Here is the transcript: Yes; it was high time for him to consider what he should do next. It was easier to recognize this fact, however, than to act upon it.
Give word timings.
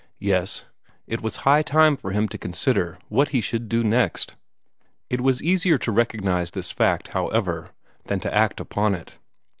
Yes; 0.17 0.65
it 1.05 1.21
was 1.21 1.35
high 1.45 1.61
time 1.61 1.95
for 1.95 2.09
him 2.09 2.27
to 2.29 2.37
consider 2.39 2.97
what 3.09 3.27
he 3.29 3.39
should 3.39 3.69
do 3.69 3.83
next. 3.83 4.35
It 5.11 5.21
was 5.21 5.43
easier 5.43 5.77
to 5.77 5.91
recognize 5.91 6.49
this 6.49 6.71
fact, 6.71 7.09
however, 7.09 7.69
than 8.05 8.19
to 8.21 8.33
act 8.33 8.59
upon 8.59 8.95
it. 8.95 9.19